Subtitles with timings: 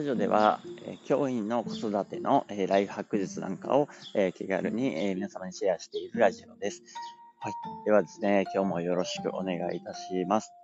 [0.00, 6.82] ラジオでは、え教員の子育ての、えライフハック術なんかを、え気軽に、え皆様にシェアしているラジオです。
[7.38, 7.52] はい。
[7.84, 10.54] ではですね、今日もよろしくお願いいたします。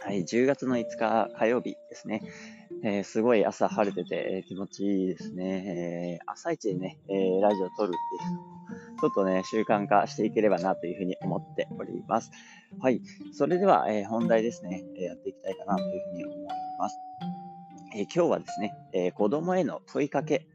[0.00, 0.22] はい。
[0.22, 2.22] 10月の5日火曜日ですね。
[2.82, 6.18] えー、すごい朝晴れてて、え気持ちいいですね。
[6.22, 8.46] えー、朝一でね、えー、ラジオを撮るっていうのも、
[9.02, 12.30] ちょっとね、習慣化していければなというふうに思っております。
[12.80, 13.02] はい。
[13.34, 16.46] それでは、え本題ですね、えやっていきたいかなというふうに思い
[16.78, 16.96] ます。
[17.96, 20.46] えー、今日はですね、えー、子供への問いかけ、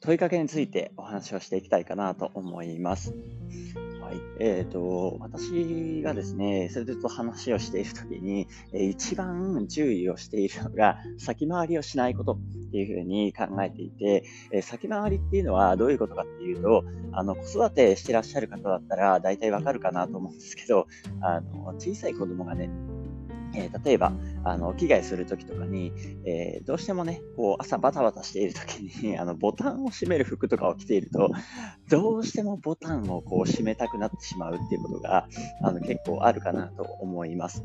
[0.00, 3.16] 問いかけについてお話をしていきたいかなと思います。
[4.00, 4.20] はい。
[4.38, 14.22] えっ、ー、と、私がですね、それと話をしているときに、えー、一番注意をしているのが、先回りをしないことっていうふうに考えていて、
[14.52, 20.86] えー、先回りっていうのはどういうことかっていうと、あの、子育てしてらっしゃる方だったら大体わかるかなと思うんですけど、
[21.20, 22.70] あの、小さい子供がね、
[23.54, 24.12] えー、例えば、
[24.44, 25.92] あの、着替えするときとかに、
[26.24, 31.30] えー、どうしてもね、こう、朝バタバタしているときに、 あの、ボタンを閉める服とかを着ていると、
[31.88, 35.28] どうしてもボタンをこう、閉めたくなってしまうっていうことが、
[35.62, 37.64] あの、結構あるかなと思います。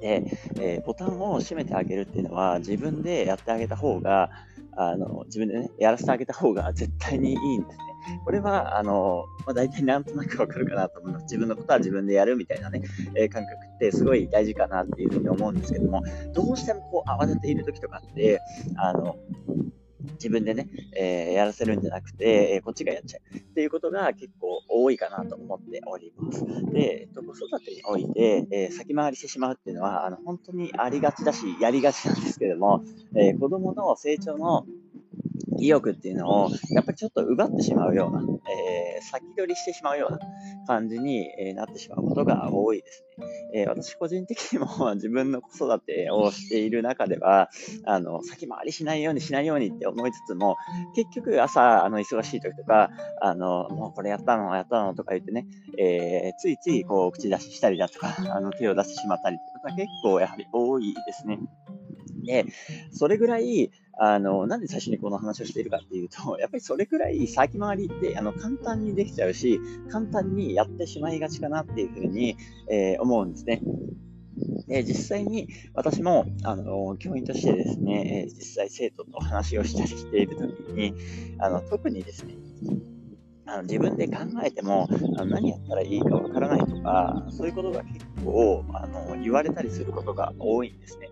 [0.00, 0.24] で、
[0.60, 4.30] えー、ボタンを閉めてあげるっていうのは、自分でやってあげた方が、
[4.76, 7.91] あの、自分でね、やらせてあげた方が絶対にいいんですね。
[8.24, 11.22] これは、あの、まあ、大体なんとなくわかるかなと思います。
[11.24, 12.82] 自分のことは自分でやるみたいなね、
[13.14, 18.40] えー、感覚ってすごい大事かなっていうふうに思うんですけども、どうしてもこう慌てている時とかって、
[18.76, 19.16] あの、
[20.14, 26.44] 自分でね、えー、やらせるんじゃなくて、えー、こっちがやっちゃうっていうことが結構多いかなと思っております。
[26.72, 32.82] で、えっと、子育てにおいて、えー、先回りしてしまうっていうのは、あの、本当にありがちだし、やりがちなんですけども、
[33.16, 34.66] え子供の成長の
[35.58, 40.18] 意欲っていうのを、やっぱりちょっと奪ってしまうような、えー、先取りしてしまうような
[40.66, 43.26] 感じに、えなってしまうことが多いですね。
[43.54, 47.50] えー、私個人的にも自分の子育てをしている中では、
[47.84, 50.56] あの、先回りしないようにしないようにって思いつつも、
[50.94, 52.90] 結局朝、あの、忙しい時とか、
[53.20, 55.46] あの、もうこれやったの、やったのとか言ってね、
[55.78, 61.38] えー、ついついこう、口出ししたりだとか、あの、手を出してしまったりってことは結構やはり多いですね。
[62.24, 62.46] で、
[62.92, 69.60] それぐらい、あの、なんで最初にこの話をしているかっていうと、 やっぱりそれくらい先回りってあの簡単にできちゃうし、
[69.90, 72.36] 簡単にやってしまいがちかなっていうふうに、
[72.68, 73.60] えー、思うんですね。
[74.66, 80.94] で実際に私もあの教員としてですね、実際生徒と話をしたりしているときに
[81.38, 82.34] あの、特にですね、
[83.46, 84.88] あの自分で考えても
[85.18, 91.10] あの何やったらいいかわからないとか、そういうことが結構あの言われたりすることが多いんですね。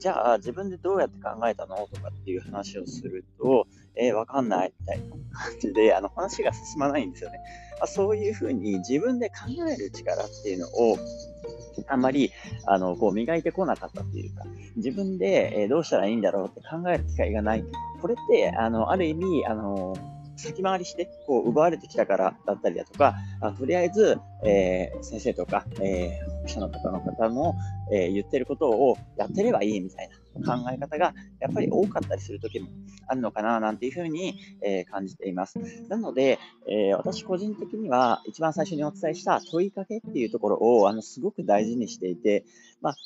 [0.00, 1.76] じゃあ自分でどうやって考えたの？
[1.92, 3.66] とかっていう話をすると、
[3.96, 7.38] えー、わかんないみたいな感じで、あの話が進まないんですよね。
[7.80, 9.34] あ、そういうふうに自分で考
[9.68, 10.98] える力っていうのを、
[11.86, 12.32] あんまり、
[12.66, 14.44] あの、こう、磨いてこなかったっていうか、
[14.76, 17.64] 自分で、え、どうしたらいいんだろうって考える機会がない。
[18.00, 19.96] これって、あの、ある意味、あの、
[20.36, 27.54] 先回りして、こう、奪われてきたからだったりだとか、あとりあえず、えー、先生とか、えー、者の方の方の、
[27.92, 32.68] えー、言ってることをやってればいいみたいな考え方が、やっぱり多かったりする時も
[33.06, 35.58] あるのかな、なんていうふうに、え感じています。
[35.88, 36.38] なので、
[36.68, 42.44] え私個人的には、一番最初にお伝えした問いかけっていうところを、あの、すごく大事にしていて、
[42.80, 42.96] まあ、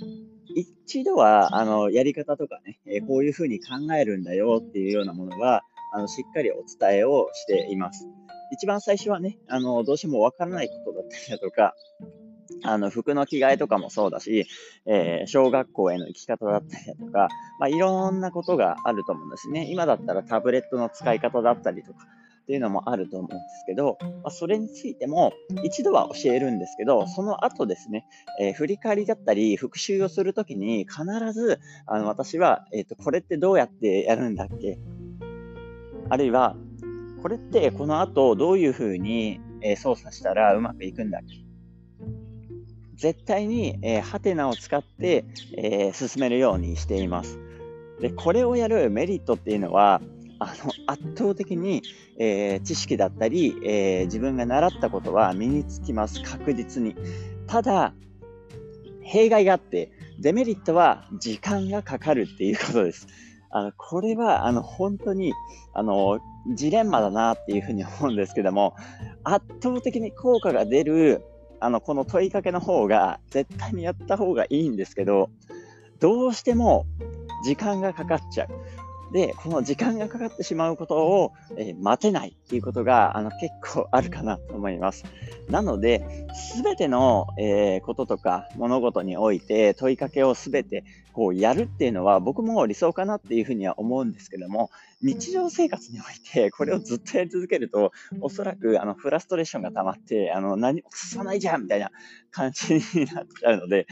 [0.54, 5.62] 一度は、あの、やり方とかね、えこういうふうに考えるんだよっていうようなものは、
[5.94, 8.08] あの、しっかりお伝えをしています。
[8.52, 11.74] 一番最初はね、あの、どうしてもわからないことだったりだとか、
[12.64, 14.46] あの、服の着替えとかもそうだし、
[14.86, 19.66] えー、小学校への行き方だったりだとか、まあ、いろんなことがあると思うんですね。
[19.70, 22.06] 今だったらタブレットの使い方だったりとか、
[22.42, 25.32] っていうのもあると思うんですけど、まあ、それについても
[25.62, 28.04] 一度は教えるんですけど、その後ですね、
[28.40, 34.78] えー、振り返りだったり復習をするときに必ず、あの、私は、えっ、ー、と、これってどうやってやるんだっけ？
[36.08, 36.56] あるいは、
[37.22, 41.41] これってこの後どういうふうに、え操作したらうまくいくんだっけ？
[42.94, 45.24] 絶対に、えー、ハテナを使って、
[45.56, 47.38] えー、進めるようにしています。
[48.00, 50.00] で、これをやるメリットっていうのは、
[50.38, 51.82] あの圧倒的に、
[52.18, 56.96] えー、知識だったり、えー、自分が習ったことは身につきます、確実に。
[57.46, 57.94] ただ、
[59.02, 63.06] 弊害があって、デメリットは時間がかかるっていうことです。
[63.50, 65.32] あの、これは、あの、本当に、
[65.74, 66.20] あの、
[66.54, 68.74] ジレンマだなっていうふうに思うんですけども、
[69.22, 71.22] 圧倒的に効果が出る、
[71.62, 75.30] あの、この問いかけの方が、絶対にやった方がいいんですけど、
[76.00, 76.86] どうしても
[77.44, 78.48] 時間がかかっちゃう。
[79.12, 85.04] で、この時間がかかってしまうことを、えー、待てないっていうことが、あの、結構あるかなと思います。
[85.50, 94.70] なので、すべての、えー、こととか物事において問いかけをすべてこうやるっていうのは僕も理想かなっていうふうには思うんですけども、
[95.02, 101.90] 日常生活においてこれをずっとやり続けると、おそらくあのフラストレーションが溜まって、あの何も進まないじゃんみたいな
[102.30, 103.86] 感じになっちゃうので、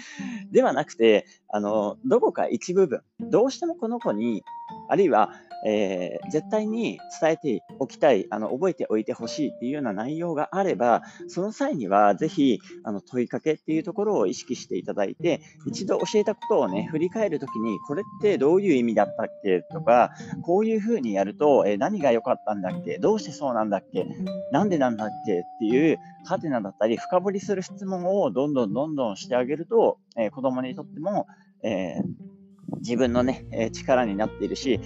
[0.51, 4.43] ではなくて、あの、どこか一部分、どうしてもこの子に、
[4.89, 5.33] あるいは
[5.65, 22.99] えー、絶対に伝えておきたい、あの、覚えておいてほしいっていうような内容があれば、その際にはぜひ、あの、問いかけっていうところを意識していただいて、一度教えたことをね、振り返るときに、これってどういう意味だったっけとか、こういうふうにやると、えー、何が良かったんだっけ？
[22.99, 24.07] どうしてそうなんだっけ？
[24.53, 25.41] なんでなんだっけ？
[25.41, 31.27] っていう、ハテナだったり、深掘りする質問をどんどんどんどんしてあげると、えー、子供にとっても、
[31.63, 34.81] えー、自分のね、え力になっているし、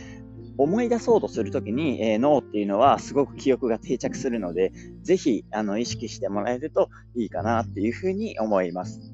[0.56, 4.72] 思い出そうとするときに、えー、脳っていうのはすごく記憶が定着するので、
[5.02, 9.13] ぜひあの意識してもらえるといいかなっていうふうに思います。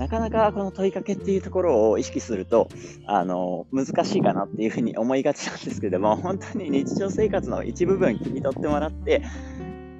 [0.00, 2.70] なかなかこの問いかけっていうところを意識すると、
[3.04, 9.22] あの、難しいかなっていうふうに思いがちなんですけども、本当に日常生活の一部分切り取ってもらって、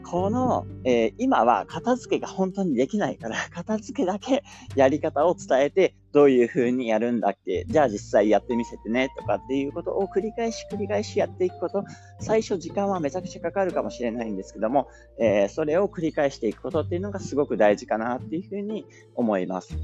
[0.04, 4.42] この、えー、今は片付けが本当にできないから、 片付けだけ
[4.74, 11.84] やり方を伝えて、どういう風にやるんだっけじゃあ実際やってみせてねとかっていうことを繰り返し繰り返しやっていくこと、
[12.18, 14.88] 最初時間はめちゃくちゃかかるかもしれないんですけども、
[15.18, 19.76] えー、それを繰り返していくことっていうのがすごく大事かなっていう風に思います。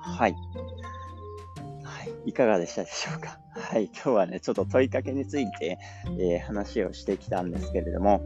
[0.00, 0.34] はい。
[1.82, 2.30] はい。
[2.30, 3.38] いかがでしたでしょうか？
[3.52, 3.84] はい。
[3.86, 5.78] 今日はね、ちょっと問いかけについて、
[6.18, 8.20] えー、話をしてきたんですけれども、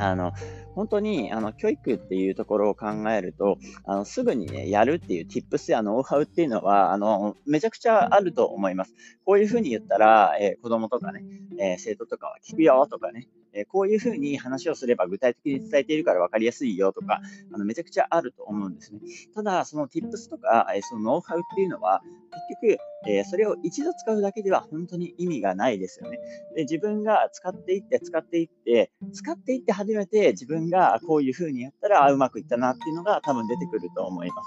[0.00, 0.32] あの、
[0.74, 8.94] 本当に、あの、教育っていうところを考えると、あの、すぐにね、やるっていう tips やノウハウっていうのは、あの、めちゃくちゃあると思います。
[9.24, 11.24] こういうふうに言ったら、えー、子供とかね、
[11.58, 17.20] えー、生徒とかは聞くよとかね、えこういうふうに話をすれば具体的に伝えているから分かりやすいよとか、
[17.52, 19.00] あのめちゃくちゃあると思うんですね。
[19.34, 22.02] ただ、その tips とか、えそのノウハウっていうのは、
[22.62, 26.18] 結局、えそれを一度使うだけでは本当に意味がないですよね。
[26.54, 34.42] で自分が使っていって、使っていって、使っていって初めて自分がこういうふうにやったらうまくいったなっていうのが多分出てくると思いま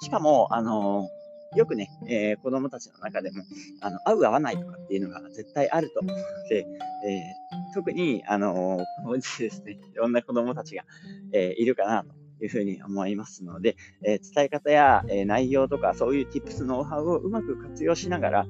[0.00, 0.06] す。
[0.06, 1.08] しかも、あの
[1.56, 3.42] よくね、えー、子供たちの中でも、
[3.80, 6.64] あの、合う合わないとかっていうのが絶対あると思うので、
[7.04, 10.84] えー、特に、あのー、このうちですね、いろんな子供たちが、
[11.32, 12.14] え、いるかなと
[12.44, 18.46] いうふうに思いますので、え、伝え方や、え、内容とかそういう tips、ノウハウをうまく活用しながら、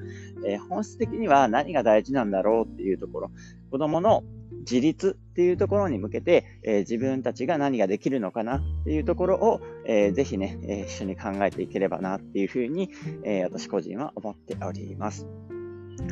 [0.47, 3.31] え、本質的には何が大事なんだろうっていうところ、
[3.71, 4.25] 子供の
[4.61, 12.91] 自立っていうところに向けて、えー、自分たちが何ができるのかなっていうところを、えー、ぜひね、えー、一緒に考えていければなっていうふうに、
[13.25, 15.27] え私個人は思っております。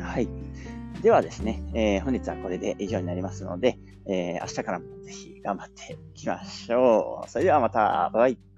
[0.01, 0.27] はい。
[1.01, 7.29] ではですね、え本日はこれで以上になりますので、え明日からもぜひ頑張っていきましょう。
[7.29, 8.48] それではまた、バイバイ。